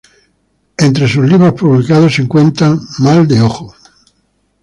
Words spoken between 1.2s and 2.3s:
libros publicados se